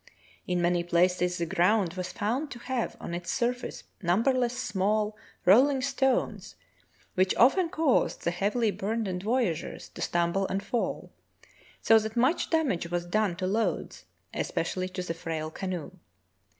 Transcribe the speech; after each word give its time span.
In 0.47 0.63
many 0.63 0.83
places 0.83 1.37
the 1.37 1.45
ground 1.45 1.93
was 1.93 2.11
found 2.11 2.49
to 2.49 2.57
have 2.57 2.97
on 2.99 3.13
its 3.13 3.29
surface 3.31 3.83
numberless 4.01 4.57
small, 4.57 5.15
rolling 5.45 5.79
stones, 5.83 6.55
which 7.13 7.35
often 7.35 7.69
caused 7.69 8.23
the 8.23 8.31
heavily 8.31 8.71
burdened 8.71 9.21
voyageurs 9.21 9.89
to 9.89 10.01
stumble 10.01 10.47
and 10.47 10.63
fall, 10.63 11.11
so 11.83 11.99
that 11.99 12.17
much 12.17 12.49
damage 12.49 12.89
was 12.89 13.05
done 13.05 13.35
to 13.35 13.45
loads, 13.45 14.05
especially 14.33 14.89
to 14.89 15.03
the 15.03 15.13
frail 15.13 15.51
canoe. 15.51 15.91